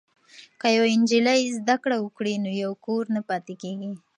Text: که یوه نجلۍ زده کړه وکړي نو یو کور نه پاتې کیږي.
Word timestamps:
که 0.61 0.67
یوه 0.75 0.89
نجلۍ 1.01 1.41
زده 1.57 1.75
کړه 1.83 1.97
وکړي 2.01 2.33
نو 2.43 2.49
یو 2.63 2.71
کور 2.85 3.03
نه 3.15 3.21
پاتې 3.29 3.53
کیږي. 3.61 3.91